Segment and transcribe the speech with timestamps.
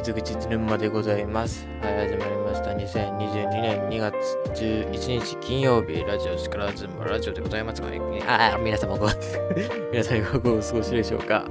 [0.00, 1.66] 水口つぬまでございます。
[1.82, 2.70] はい、始まりました。
[2.70, 4.14] 2022年2月
[4.54, 7.88] 11日金曜日、ラジオ力ずまラジオでございますが、
[8.28, 9.08] ああ、皆様ご、
[9.90, 11.44] 皆さんいかがお過ごしでしょうか。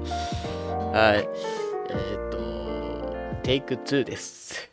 [0.94, 1.27] はい、
[1.89, 2.38] えっ、と、
[3.44, 4.72] テイク2です。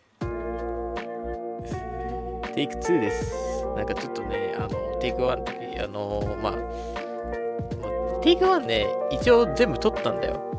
[2.54, 3.66] テイク2です。
[3.74, 4.68] なんかちょっとね、あの、
[5.00, 6.52] テイク1の時、あの、まあ、
[8.22, 10.54] テイク1ね、一応全部撮ったんだよ。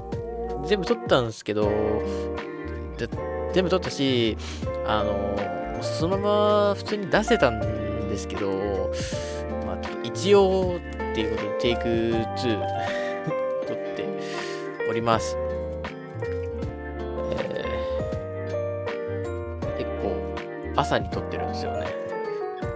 [0.65, 1.69] 全部撮ったんですけど、
[3.53, 4.37] 全部撮ったし、
[4.85, 7.59] あの、そのまま普通に出せたん
[8.09, 8.91] ですけど、
[9.65, 10.77] まあ、一応
[11.11, 12.59] っていうことで、テイク2
[13.67, 14.05] 撮って
[14.89, 15.37] おります。
[17.31, 17.85] えー
[19.77, 20.15] 結構、
[20.75, 21.87] 朝に撮ってるんですよね。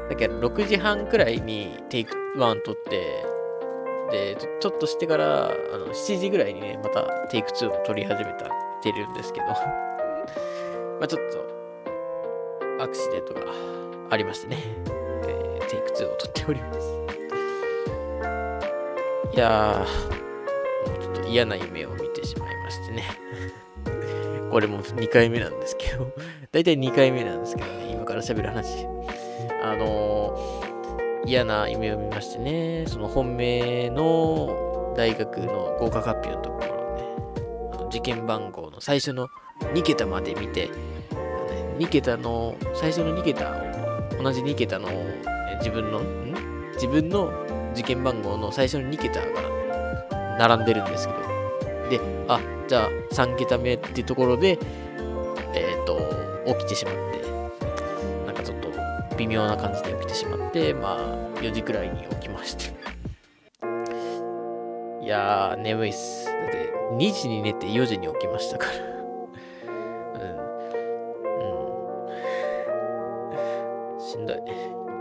[0.09, 3.25] だけど、6時半くらいにテイク1撮って、
[4.12, 8.50] で、ちょちょっとしてから、あの、7時ぐらいにね、またテイク2を撮り始めた、
[8.81, 9.45] てるんですけど、
[11.00, 13.42] まあちょっと、アクシデントが
[14.09, 14.58] ありましてね、
[15.28, 16.80] えーテイク2を撮っております。
[19.36, 23.03] いやー、もうちょっと嫌な夢を見てしまいましてね。
[24.50, 26.08] これも2回目なんですけど、
[26.52, 28.86] だいたい2回目なんですけどね、今から喋る話。
[29.63, 30.69] あのー
[31.25, 37.03] 嫌な夢を見ましてね、その本命の大学の合格発表のところね、
[37.73, 39.28] あの受験番号の最初の
[39.60, 40.70] 2桁まで見て、
[41.78, 43.52] 2桁の、最初の2桁
[44.20, 44.90] を、同じ2桁の
[45.60, 46.30] 自分の、ん？
[46.74, 47.32] 自分の
[47.74, 51.19] 受験番号の最初の2桁が並んでるんですけど、
[51.90, 54.58] で、あ、じゃあ3桁目っていうところで、
[55.53, 56.00] えっ、と、
[56.58, 57.22] 起きてしまって、
[58.25, 58.69] なんかちょっと
[59.18, 62.74] 微妙な感じで起きてしまって、まあ、4時くらいに起きまして。
[65.03, 66.25] いやー、眠いっす。
[66.25, 68.99] だって、2時に寝て4時に起きましたから。
[74.09, 74.38] しんどい。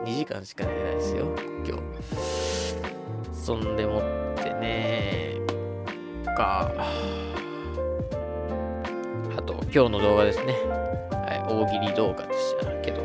[0.05, 1.25] 2時間しか寝てないですよ、
[1.65, 1.83] 今日。
[3.33, 4.03] そんでもっ
[4.37, 5.37] てね、
[6.37, 6.71] か。
[9.35, 10.53] あと、今日の動画ですね。
[11.11, 13.01] はい、大喜利動画でしたけど、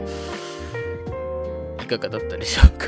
[1.82, 2.88] いかがだったでしょうか。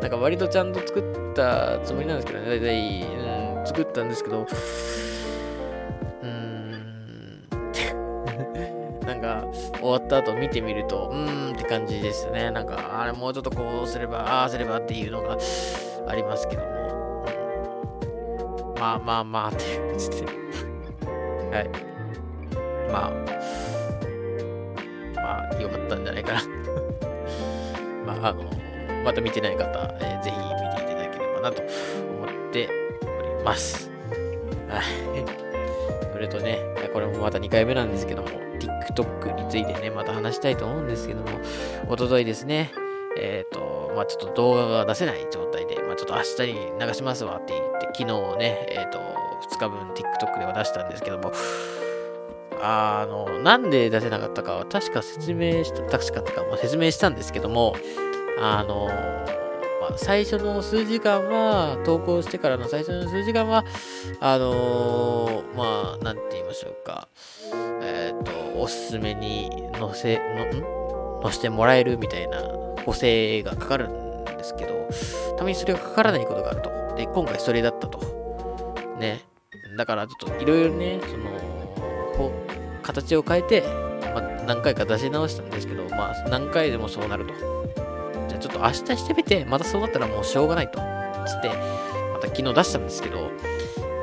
[0.00, 4.46] なんか割とちゃんと作ったつもりなんですけどね、だいたい、うん、作ったんですけど、
[9.88, 12.50] 終わった後見てみると、うーんって感じですね。
[12.50, 15.38] なんか、あれもうちょっとこうすれば、ああすればっていうのが
[16.06, 17.24] ありますけども、
[18.78, 20.26] まあまあまあっていう感じで、
[21.56, 21.70] はい。
[22.92, 23.10] まあ、
[25.14, 26.42] まあ、良かったんじゃないかな。
[28.14, 28.44] まあ、あの、
[29.04, 29.64] また見てない方、
[30.00, 31.70] えーぜひ見ていただければなと思
[32.26, 32.68] って
[33.02, 33.90] おります。
[34.68, 34.82] はい。
[36.12, 36.58] それとね、
[36.92, 41.28] これもまた2回目なんですけども、TikTok についてね、また話したいと思うんですけども、
[41.88, 42.72] おとといですね、
[43.18, 48.98] えっ、と、まあちょっと動画が出せない状態で、まあちょっと明日に流しますわって言って、昨日ね、えっ、と、
[49.50, 51.32] 2日分 TikTok では出したんですけども、
[52.60, 57.74] あの、なんで出せなかったかは確か説明した、確かってか、まあ、説明したんですけども、
[58.40, 58.88] あの、
[59.96, 63.64] 最初の数時間は、投稿してからの最初の数時間は、
[64.20, 67.08] あのまあ、なんて言いましょうか、
[67.82, 70.78] えっ、と、おすすめに載せ、の、ん？
[71.22, 72.38] 載せてもらえるみたいな
[72.84, 74.88] 補正がかかるんですけど、
[75.36, 76.70] たまにそれがかからないことがあると。
[76.96, 77.98] で、今回それだったと。
[78.98, 79.20] ね。
[79.76, 81.30] だからちょっといろいろね、その、
[82.16, 83.62] こう形を変えて、
[84.14, 87.57] まあ、何回か出し直したんですけど、まあ、何回でもそうなると。
[88.38, 90.78] ちょっと明日してみて、またそうなったらもうしょうがないと。
[91.26, 91.48] つって、
[92.12, 93.30] また昨日出したんですけど、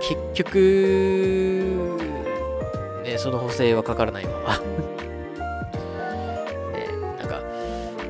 [0.02, 2.00] 結局、
[3.04, 4.58] ね、その補正はかからないまま。
[6.74, 6.88] ね、
[7.18, 7.42] なんか、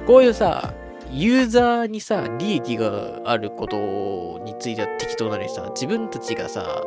[0.06, 0.74] こういうさ、
[1.12, 3.78] ユーザーにさ、利益があること
[4.44, 6.82] については適当なのにさ、自分たちがさ、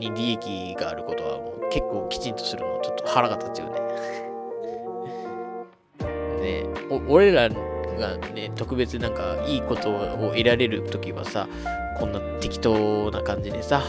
[0.00, 3.80] に利益があることはもう結構きちんとするのちょっと腹が立つよね。
[6.64, 7.48] ねお俺ら
[8.00, 11.48] がね、特別なんかいいことを得られるときはさ、
[11.98, 13.82] こんな適当な感じでさ、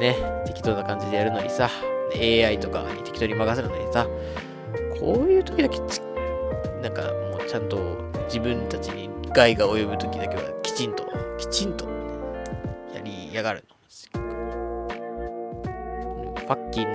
[0.00, 0.16] ね、
[0.46, 1.68] 適当な感じでやるのにさ、
[2.14, 4.06] AI とかに適当に任せるのにさ、
[4.98, 5.78] こういう時だけ
[6.82, 7.78] なんかもうちゃんと
[8.26, 11.04] 自分たちに害が及ぶ時だけはきちんと、
[11.38, 11.84] きちんと
[12.94, 13.74] やりやがるの。
[16.44, 16.86] ファッキン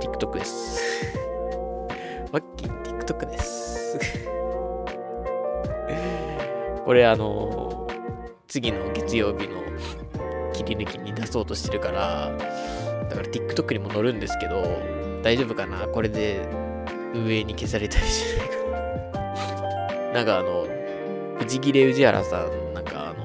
[0.00, 0.80] TikTok です。
[2.30, 2.68] ファッキン
[2.98, 4.23] TikTok です。
[6.84, 7.88] これあの
[8.46, 9.62] 次の月曜日の
[10.52, 12.30] 切り抜きに出そうとしてるから、
[13.08, 14.62] だから TikTok にも載るんですけど、
[15.22, 15.88] 大丈夫かな？
[15.88, 16.46] これで
[17.14, 18.56] 上に消されたりしないか
[20.12, 20.12] な？
[20.12, 20.66] なんかあの、
[21.38, 23.24] 藤切れ宇治原さん、なんかあの、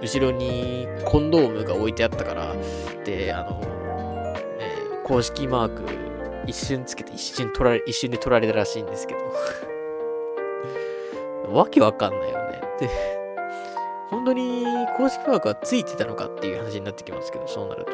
[0.00, 2.56] 後ろにコンドームが置いてあったから、
[3.04, 3.60] で、あの、
[4.58, 4.72] え、
[5.04, 5.84] 公式マーク
[6.46, 9.20] 一瞬つけて一瞬取られ、一瞬で取られたらしいんですけど。
[11.52, 12.60] わけわかんないよね。
[12.80, 12.88] で、
[14.10, 14.64] 本当に
[14.96, 17.92] 公式マークはついてたのかっていう話になってきますけど、そうなると。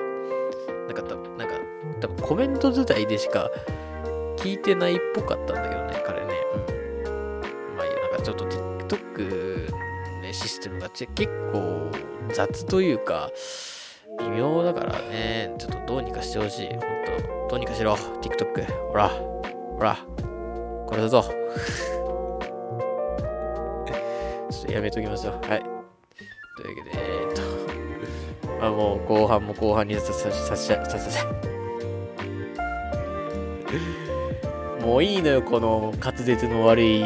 [0.88, 1.02] なんか、
[1.36, 1.54] なんか、
[2.00, 3.50] 多分コメント自体でしか
[4.36, 6.34] 聞いてないっぽかったんだけどね、彼ね。
[7.06, 7.40] うん。
[7.76, 9.72] まあいいや、なんかちょっと TikTok
[10.22, 11.10] ね、システムが結
[11.52, 11.90] 構
[12.32, 13.30] 雑というか、
[14.20, 16.68] 微妙だからね、ちょっとどうにかしてほしい。
[16.68, 17.94] ほんと、どうにかしろ。
[17.94, 18.66] TikTok。
[18.90, 19.96] ほら、ほら、
[20.86, 21.24] これだぞ。
[24.68, 25.32] とやめときましょう。
[25.48, 25.60] はい。
[25.60, 27.42] というわけで、え、っと、
[28.60, 31.26] まあもう後半も後半にささささささ
[34.84, 37.02] もういいのよ、この滑舌の悪い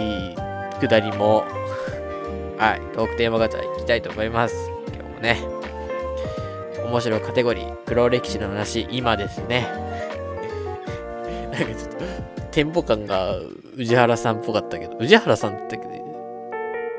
[0.81, 1.44] くだりも。
[2.59, 4.70] はい、トークテーマガチャいきたいと思います。
[4.94, 5.41] 今日もね。
[6.85, 9.67] 面白いカテゴリー、黒歴史の話、今ですね。
[11.50, 12.05] なんかちょっと、
[12.53, 13.35] テンポ感が
[13.76, 15.76] 宇治原さんっぽかったけど、宇治原さんって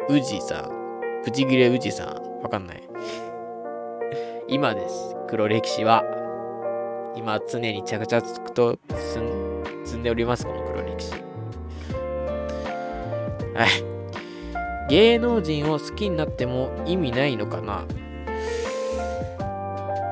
[0.10, 2.84] 宇治さん、プチギレ宇治さん、わかんない。
[4.50, 5.16] 今です。
[5.30, 6.04] 黒歴史は。
[7.16, 8.78] 今、常に着々と
[9.86, 11.14] 積んでおります、この黒歴史。
[13.54, 14.90] はい。
[14.90, 17.86] 芸能人を好きになっても意味ないのかな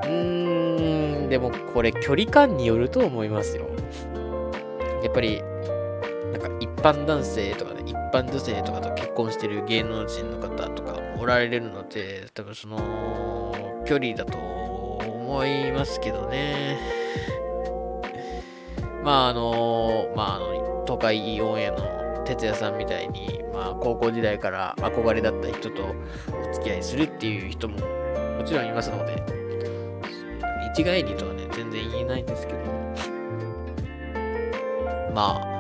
[0.04, 3.66] うーん、でもこれ距離感によると思いますよ。
[5.04, 5.42] やっぱり、
[6.32, 16.78] なんか一般男性とかね、一般女性とかと結婚してる芸能人の方とかもおられるので、多分その距離だと思いますけどね。
[19.04, 25.94] まああの、まああの、都会オンエアの哲也さんみたいに、まあ高校時代から憧れだった人と
[26.50, 27.80] お付き合いするっていう人も
[28.38, 29.22] もちろんいますので、
[30.74, 32.60] 一概にとはね、全然言えないんですけど、
[35.14, 35.51] まあ、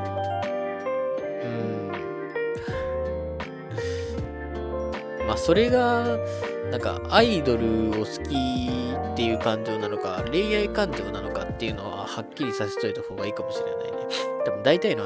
[5.32, 6.20] まあそれが、
[6.72, 8.36] なんかアイドルを好き
[9.14, 14.08] っていう感情なのか、恋愛感情なのかっていうのははっきりさせといた方がいいかもしれないね。
[14.44, 15.06] 多分大体の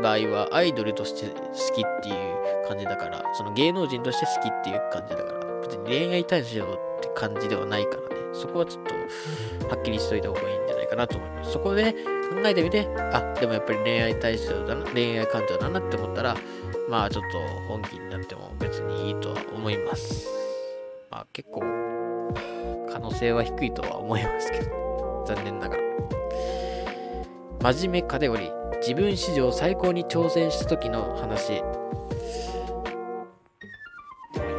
[0.00, 8.22] 場合はアイドルとして好きっていう感じだから、その芸能人として好きっていう感じだから、別に恋愛対象って感じではないからね。
[8.32, 11.50] そこはちょっとはっきりしといた方がいいんじゃないかなと思います。
[11.50, 11.94] そこで、ね、
[12.30, 16.36] 考えてみて、あ、でもやっぱり恋愛対象だな、恋愛感情だなって思ったら、
[16.88, 17.38] まあちょっと
[17.68, 20.28] 本気になっても別にいいとは思います。
[21.10, 21.60] まあ結構
[22.92, 25.82] 可能性は低いとは思いますけど、残念ながら。
[27.72, 31.62] 真面目カテゴリー、自分史上最高に挑戦した時の話。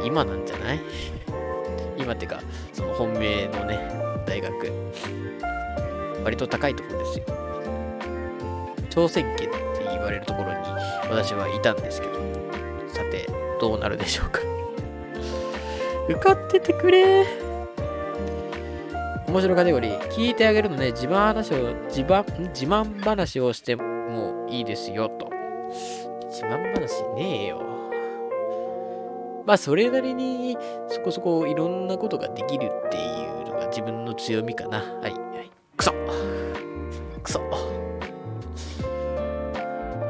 [0.04, 0.80] 今なんじゃない？
[1.98, 2.40] 今ってか、
[2.72, 3.78] その本命のね、
[4.26, 4.72] 大学。
[6.24, 7.45] 割と高いところですよ。
[8.96, 10.58] 挑戦権って言われるところに
[11.10, 12.14] 私はいたんですけど、
[12.88, 13.28] さて、
[13.60, 14.40] どうなるでしょうか。
[16.08, 17.26] 受かっててくれ
[19.28, 20.00] 面白カテゴリー。
[20.12, 25.30] 聞いてあげるので、自慢話を、自慢、自慢話をしてもいいですよ、と。
[26.28, 27.60] 自慢話ねえよ。
[29.44, 30.56] まあ、それなりに、
[30.88, 33.00] そこそこいろんなことができるってい
[33.42, 34.78] うのが自分の強みかな。
[34.78, 35.50] はい、はい。
[35.76, 35.92] くそ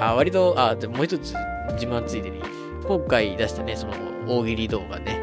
[0.01, 1.35] あ、割と、あ、でもう一つ
[1.73, 2.41] 自慢ついでに、
[2.87, 3.93] 今回出したね、その
[4.29, 5.19] 大喜利動画ね。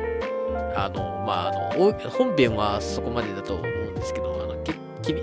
[0.75, 4.73] あの、まあ、あの、本編はそこまでだと思うんですけど、あの、き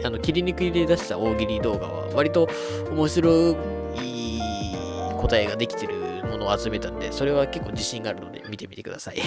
[0.05, 2.49] あの切り抜きで出した大喜利動画は、割と
[2.91, 3.51] 面白
[3.97, 4.41] い
[5.19, 5.95] 答えができてる
[6.31, 9.17] ものを集めたんで、それは結構自信があるので見てみてください。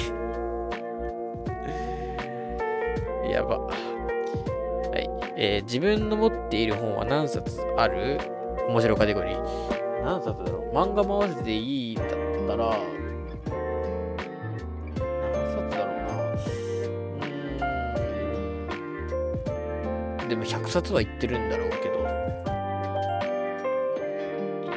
[3.29, 3.57] やば。
[3.59, 3.71] は
[4.95, 5.09] い。
[5.35, 8.19] えー、自分の持っている本は何冊ある？
[8.69, 9.72] 面白カテゴリー。
[10.13, 10.75] 何冊だろう？
[10.75, 12.71] 漫画も合わせていいだったら、何
[15.55, 16.13] 冊だろうな。
[20.21, 22.03] うんでも100冊は言ってるんだろうけど、い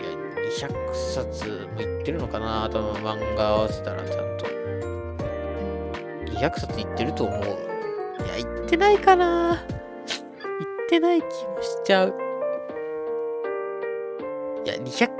[0.00, 0.08] や、
[0.68, 4.46] 200冊も言ってるのかな多分漫画合わせたらちゃんと。
[6.32, 7.40] 200冊言ってると思う。
[7.40, 11.28] いや、言ってないかな言ってない気も
[11.60, 12.14] しちゃう。
[14.64, 15.15] いや、200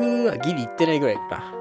[0.00, 1.52] はギリ言ってないぐらいか。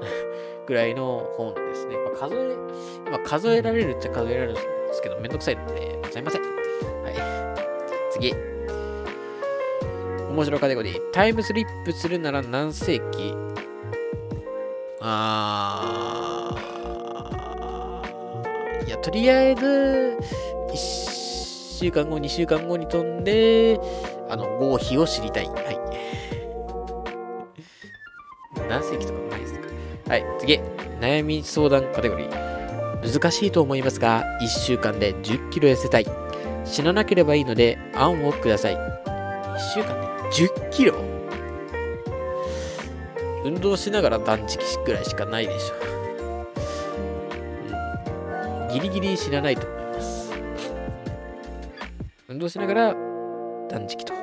[0.00, 0.66] うん。
[0.66, 1.96] ぐらいの本ですね。
[1.96, 2.56] まあ、数え、
[3.10, 4.72] まあ、数えられるっちゃ数えられるんですね。
[4.88, 6.42] ですけど、めんどくさいので、ございません。
[6.42, 6.48] は
[7.10, 7.14] い。
[8.12, 8.34] 次。
[10.30, 11.10] 面白カテゴリー。
[11.12, 13.34] タイムスリップするなら何世紀？
[15.00, 18.86] あー。
[18.86, 20.16] いや、とりあえず、
[20.72, 23.78] 1週間後、2週間後に飛んで、
[24.30, 25.50] あの、合否を知りたい。
[30.08, 30.58] はい、次。
[31.00, 33.12] 悩み相談カテゴリー。
[33.12, 36.06] 難しいと思いますが、1週間で10キロ痩せたい。
[36.64, 38.74] 死ななければいいので、案をください。
[38.74, 40.94] 1週間で10キロ？
[43.44, 45.74] 運動しながら断食ぐらいしかないでしょ。
[48.70, 50.32] う、ギリギリ死なないと思います。
[52.28, 52.94] 運動しながら
[53.68, 54.14] 断食と。
[54.14, 54.20] は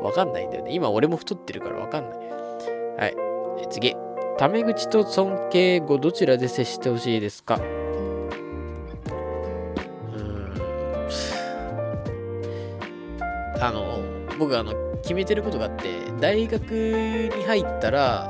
[0.00, 0.04] い。
[0.04, 0.72] わかんないんだよね。
[0.72, 2.25] 今俺も太ってるからわかんない。
[2.98, 3.14] はい。
[3.70, 3.94] 次。
[4.38, 7.58] タメ口と尊敬語どちらで接してほしいですか？
[13.58, 13.98] あの、
[14.38, 15.88] 僕あの、決めてることがあって、
[16.20, 16.62] 大学
[17.34, 18.24] に入ったら、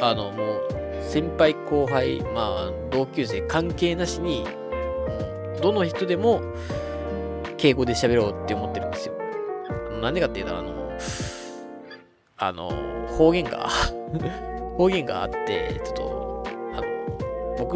[0.00, 0.60] あの、もう、
[1.02, 4.46] 先輩後輩、まあ、同級生関係なしに、
[5.60, 6.40] どの人でも、
[7.56, 9.14] 敬語で喋ろうって思ってるんですよ。
[10.00, 10.92] なんでかっていうと、あの、
[12.38, 12.70] あの、
[13.08, 13.68] 方言が
[14.76, 17.74] 方言があって、ちょっと、あの、僕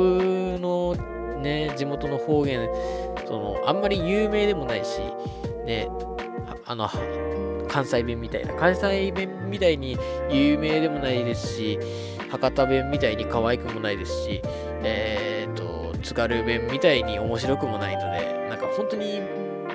[0.60, 0.94] の
[1.40, 2.68] ね、地元の方言、
[3.26, 5.00] その、あんまり有名でもないし、
[5.66, 5.88] ね、
[6.66, 6.88] あの、
[7.68, 9.96] 関西弁みたいな、関西弁みたいに
[10.30, 11.78] 有名でもないですし、
[12.30, 14.40] 博多弁みたいに可愛くもないですし、
[14.82, 19.20] えっ、ー、と、津軽弁みたいに面白くもないので、なんか本当に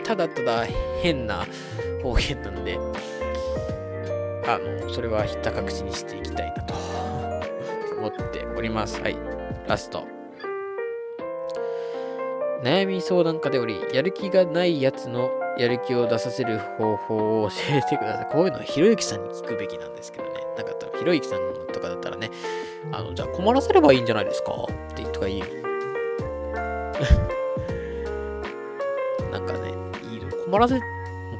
[0.04, 0.66] ただただ
[1.02, 1.46] 変な
[2.02, 2.80] 方言なんで、
[4.56, 6.74] あの、それはひった隠しにしていきたいなと
[7.98, 9.00] 思っております。
[9.02, 9.16] はい。
[9.68, 10.06] ラスト。
[12.64, 18.26] 悩み相談カテゴリー、やる気がないやつのやる気を出させる方法を教えてください。
[18.32, 20.32] こういうのはひろゆきさんに聞くべきなんですけどね。
[20.58, 21.40] なんかひろゆきさん
[21.72, 22.30] とかだったらね、
[22.92, 24.52] あの、じゃあ困らせればいいんじゃないですか？
[24.52, 24.66] っ
[24.96, 25.44] て言っとかいい
[29.32, 29.74] なんかね、
[30.12, 30.76] いいの困らせ、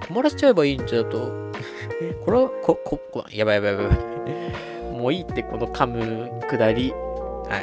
[0.08, 1.49] 困らせちゃえばいいんじゃと、
[2.24, 3.98] これは、こ、こ、こ、やばいやばいやばい。
[4.98, 6.92] もういいって、この噛むくだり。
[6.92, 7.60] は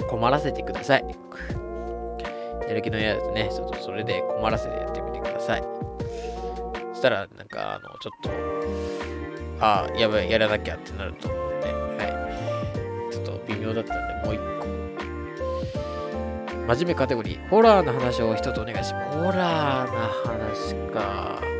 [0.00, 0.06] い。
[0.08, 1.04] 困らせてください。
[2.66, 5.62] やる気のやつね、ちょっとそれで困らせてやってみてください。
[6.92, 8.30] そしたら、なんか、あの、ちょっと、
[9.64, 11.66] ああ、やばい、やらなきゃってなると思うんで、
[12.04, 13.12] はい。
[13.12, 14.66] ちょっと微妙だったんで、もう一個。
[16.74, 19.18] 真面目カテゴリー、ホラーの話を一つお願いします。
[19.18, 21.59] ホラーな話か。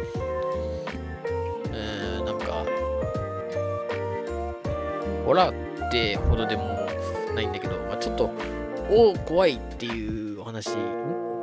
[5.30, 6.64] ホラーってほどでも
[7.36, 8.32] ないんだけど、まあ、ちょっと、
[8.90, 10.70] おお、怖いっていうお話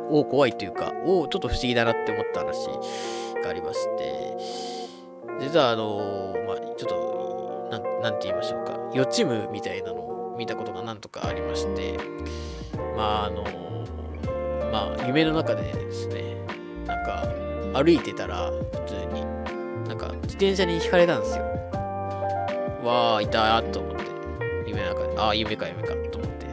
[0.10, 2.67] お怖いというか、おちょっと不思議だなって思った話
[3.41, 4.36] がありまして、
[5.39, 11.98] 実はあのまあ、ちょっと、な、なんて言いましょうか、予知夢みたいなのを見たことが何とかありまして、
[12.98, 13.46] まあ、あの
[14.70, 16.36] まあ、夢の中でですね、
[16.86, 17.24] なんか、
[17.74, 19.25] 歩いてたら、普通に、
[19.88, 21.57] なんか、自転車にひかれたんですよ。
[22.84, 24.03] わー、いたーと思って、
[24.67, 26.46] 夢の中で、ああ、夢か夢かと思って。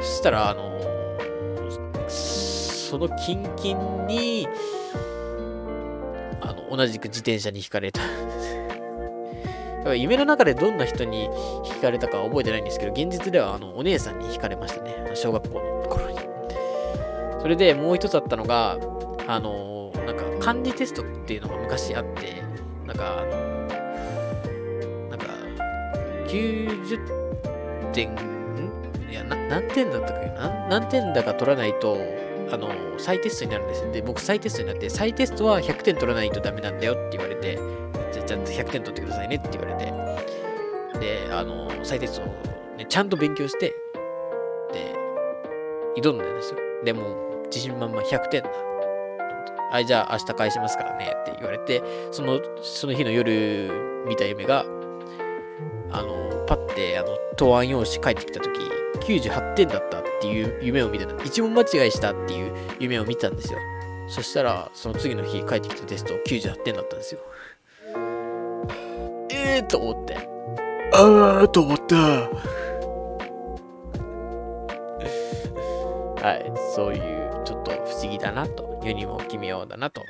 [0.00, 0.78] そしたら、あの
[2.08, 4.48] そのキンキンに、
[6.40, 8.00] あの、同じく自転車にひかれた。
[9.94, 11.28] 夢の中でどんな人に
[11.64, 15.12] ひかれたか覚えてないんですけど、現実ではあのお姉さんにひかれましたね。
[15.14, 16.18] 小学校の頃に。
[17.40, 18.78] それでもう一つあったのが、
[19.26, 22.42] あの、なんか漢字テストっていうのが昔あって、
[22.86, 23.57] なんか、あの、なんか、
[26.28, 28.14] 90点、
[29.10, 30.68] いや、な何点だったかな？
[30.68, 31.96] 何点だか取らないと、
[32.52, 33.92] あの、再テストになるんですよ。
[33.92, 37.58] で、僕再テストになって、再テストは100点取らないとダメなんだよって言われて、
[38.12, 39.90] じゃあちゃんと100点取ってくださいねって言われて、
[41.00, 42.34] で、あの、再テストを、
[42.76, 43.74] ね、ちゃんと勉強して、
[44.72, 44.94] で、
[45.96, 46.58] 挑んでるんですよ。
[46.84, 48.50] でも、自信満々100点だ。
[49.70, 53.70] はい、じゃあ明日返しますからねって言われて、その、その日の夜
[54.06, 54.64] 見た夢が、
[55.90, 58.60] あの、パッて、あの、答案用紙帰ってきたとき、
[59.06, 61.22] 98点だったっていう夢を見てた。
[61.24, 63.58] 一問間違いしたっていう夢を見たんですよ。
[64.08, 67.20] そしたら、その次の日帰ってきたテスト98点だったんですよ。
[69.30, 70.16] ええー、と思って。
[70.94, 71.96] ああと思った。
[76.20, 80.06] はい、そういうちょっと不思議だなと、世にも奇妙だなといっ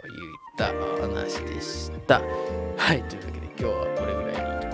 [0.56, 2.22] た話でした。
[2.76, 4.67] はい、というわけで今日はこれぐらいに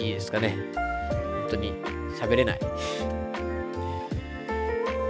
[0.00, 0.56] いいですかね。
[0.74, 1.74] 本当に
[2.18, 2.60] 喋れない。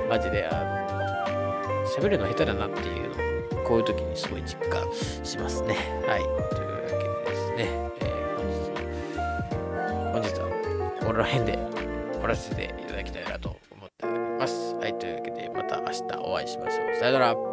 [0.09, 5.77] マジで、あの、喋るの下手だなっていうのを、こういう時にすごい実感しますね。
[6.07, 6.23] はい。
[6.55, 6.89] というわ
[7.25, 8.37] けでですね、えー、
[10.13, 11.59] 本日、本日はこの辺で
[12.13, 14.75] 終わらせていただきたいなと思っております。
[14.75, 14.99] はい。
[14.99, 16.97] というわけで、また明日お会いしましょう。
[16.99, 17.50] さよなら。